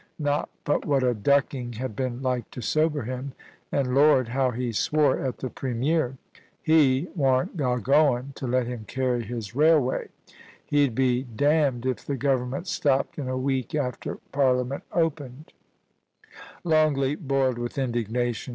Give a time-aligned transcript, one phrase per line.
[0.17, 3.33] Not but what a ducking had been like to sober him;
[3.71, 6.17] and Lord, how he swore at the Premier!
[6.59, 10.07] He warn't agoin' to let him carry his railway.
[10.65, 11.45] He'd be d d
[11.91, 15.53] if the Government stopped in a week after Parliament opened
[16.63, 18.49] 1' Longleat boiled with indignation.